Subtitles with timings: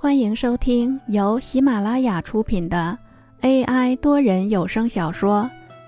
[0.00, 2.96] 欢迎收听由喜马拉雅出品的
[3.40, 5.42] AI 多人有声小说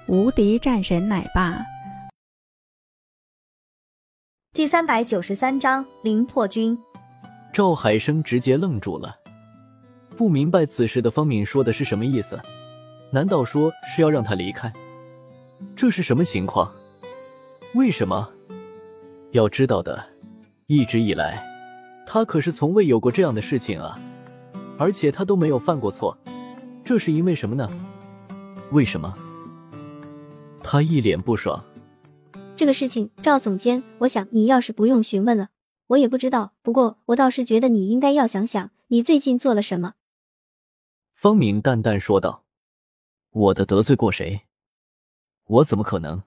[0.12, 1.53] 《无敌战神奶爸》
[4.53, 6.77] 第三百九十三章零破军。
[7.53, 9.15] 赵海生直接愣住了，
[10.17, 12.37] 不明白此时的方敏说的是什么意思？
[13.13, 14.72] 难道说是要让他离开？
[15.77, 16.69] 这是什么情况？
[17.74, 18.29] 为什么？
[19.30, 20.05] 要知道的，
[20.66, 21.48] 一直以来。
[22.12, 23.97] 他可是从未有过这样的事情啊，
[24.77, 26.19] 而且他都没有犯过错，
[26.84, 27.71] 这是因为什么呢？
[28.73, 29.17] 为什么？
[30.61, 31.65] 他一脸不爽。
[32.57, 35.51] 这个事情，赵总监，我想你要是不用询问了，
[35.87, 36.53] 我也不知道。
[36.62, 39.95] 不过我倒是觉得你应该要想想，你最近做了什么。
[41.15, 42.42] 方明淡淡说道
[43.31, 44.48] ：“我的得罪过谁？
[45.45, 46.25] 我怎么可能？”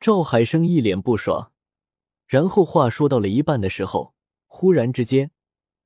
[0.00, 1.52] 赵海生一脸不爽，
[2.26, 4.12] 然后话说到了一半的时候。
[4.52, 5.30] 忽然之间，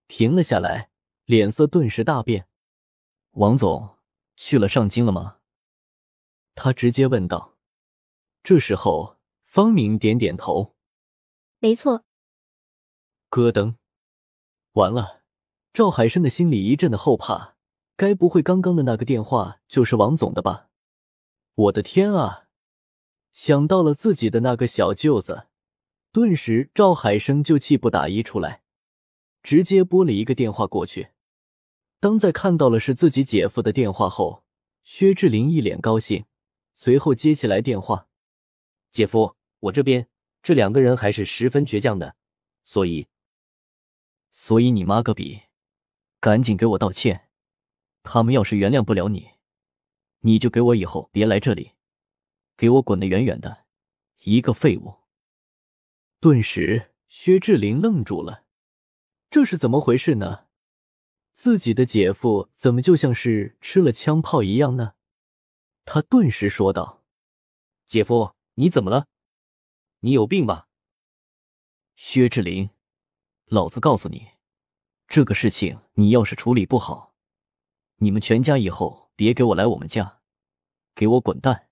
[0.09, 0.91] 停了下来，
[1.27, 2.48] 脸色顿时大变。
[3.32, 3.98] 王总
[4.37, 5.37] 去了上京了吗？
[6.54, 7.56] 他直接问道。
[8.43, 10.74] 这时候，方明点点头，
[11.59, 12.04] 没错。
[13.29, 13.76] 咯噔，
[14.73, 15.23] 完了！
[15.74, 17.56] 赵海生的心里一阵的后怕，
[17.96, 20.71] 该不会刚刚的那个电话就是王总的吧？
[21.54, 22.49] 我的天啊！
[23.30, 25.49] 想到了自己的那个小舅子。
[26.15, 28.62] 顿时，赵海生就气不打一处来，
[29.43, 31.09] 直接拨了一个电话过去。
[31.98, 34.45] 当在看到了是自己姐夫的电话后，
[34.84, 36.24] 薛志林一脸高兴，
[36.73, 38.06] 随后接起来电话
[38.93, 40.06] ：“姐夫，我这边
[40.40, 42.15] 这两个人还是十分倔强的，
[42.62, 43.09] 所以，
[44.30, 45.40] 所以你妈个逼，
[46.21, 47.28] 赶紧给我道歉！
[48.04, 49.30] 他们要是原谅不了你，
[50.21, 51.73] 你就给我以后别来这里，
[52.56, 53.65] 给我滚得远远的，
[54.23, 54.95] 一个废物！”
[56.25, 58.45] 顿时，薛志林愣住了，
[59.29, 60.47] 这是怎么回事呢？
[61.35, 64.95] 自己的姐夫怎么就像是吃了枪炮一样呢？
[65.84, 67.05] 他顿时说道
[67.87, 69.07] ：“姐夫，你怎么了？
[70.01, 70.67] 你有病吧？”
[71.95, 72.71] 薛志林，
[73.45, 74.31] 老子告诉你，
[75.07, 77.15] 这个事情你要是处理不好，
[77.97, 80.23] 你们全家以后别给我来我们家，
[80.95, 81.69] 给我滚蛋！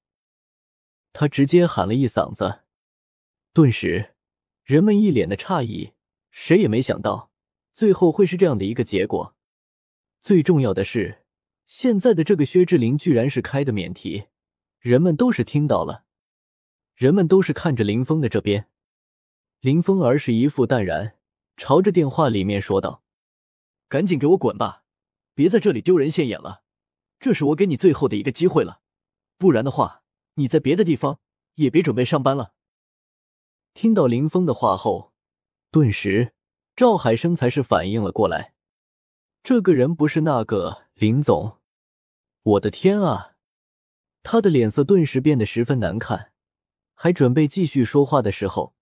[1.14, 2.64] 他直接喊了一嗓子，
[3.54, 4.11] 顿时。
[4.72, 5.92] 人们一脸的诧异，
[6.30, 7.30] 谁也没想到
[7.74, 9.36] 最后会是这样的一个结果。
[10.22, 11.26] 最重要的是，
[11.66, 14.28] 现在的这个薛志林居然是开的免提，
[14.80, 16.04] 人们都是听到了，
[16.94, 18.70] 人们都是看着林峰的这边。
[19.60, 21.18] 林峰儿是一副淡然，
[21.58, 23.02] 朝着电话里面说道
[23.90, 24.84] ：“赶紧给我滚吧，
[25.34, 26.62] 别在这里丢人现眼了。
[27.20, 28.80] 这是我给你最后的一个机会了，
[29.36, 30.02] 不然的话，
[30.36, 31.20] 你在别的地方
[31.56, 32.54] 也别准备上班了。”
[33.74, 35.12] 听到林峰的话后，
[35.70, 36.34] 顿时
[36.76, 38.54] 赵海生才是反应了过来，
[39.42, 41.58] 这个人不是那个林总。
[42.42, 43.36] 我的天啊！
[44.22, 46.32] 他的脸色顿时变得十分难看，
[46.94, 48.74] 还准备继续说话的时候，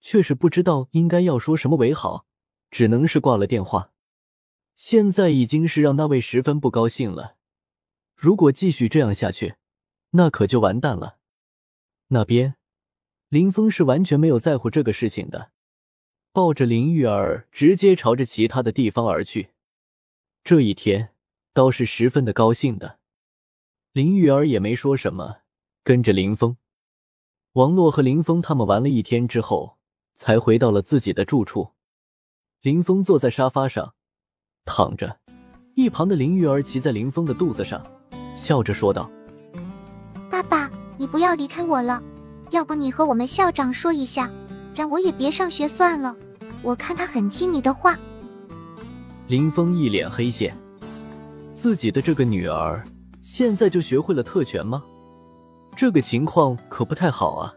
[0.00, 2.26] 却是不知道应该要说什么为好，
[2.70, 3.92] 只能是挂了电话。
[4.74, 7.36] 现在已经是让那位十分不高兴了，
[8.16, 9.54] 如果继续这样下去，
[10.10, 11.18] 那可就完蛋了。
[12.08, 12.56] 那边。
[13.32, 15.52] 林峰是完全没有在乎这个事情的，
[16.34, 19.52] 抱着林玉儿直接朝着其他的地方而去。
[20.44, 21.14] 这一天
[21.54, 22.98] 倒是十分的高兴的，
[23.94, 25.38] 林玉儿也没说什么，
[25.82, 26.58] 跟着林峰。
[27.54, 29.78] 王洛和林峰他们玩了一天之后，
[30.14, 31.70] 才回到了自己的住处。
[32.60, 33.94] 林峰坐在沙发上
[34.66, 35.20] 躺着，
[35.74, 37.82] 一旁的林玉儿骑在林峰的肚子上，
[38.36, 39.10] 笑着说道
[40.30, 42.02] ：“爸爸，你不要离开我了。”
[42.52, 44.30] 要不你和我们校长说一下，
[44.74, 46.14] 让我也别上学算了。
[46.62, 47.98] 我看他很听你的话。
[49.26, 50.54] 林峰一脸黑线，
[51.54, 52.84] 自己的这个女儿
[53.22, 54.82] 现在就学会了特权吗？
[55.74, 57.54] 这个情况可不太好啊。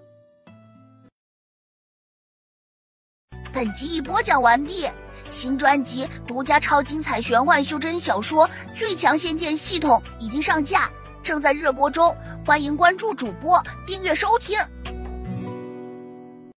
[3.52, 4.88] 本集已播讲完毕，
[5.30, 10.90] 新专辑独家超精彩玄幻修真小说《最强仙剑系统》已经上架，
[11.22, 12.16] 正在热播中，
[12.46, 14.58] 欢迎关注主播，订阅收听。